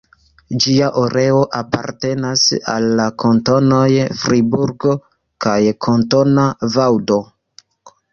[0.63, 3.89] Ĝia areo apartenas al la kantonoj
[4.23, 4.95] Friburgo
[5.47, 7.19] kaj Kantona Vaŭdo.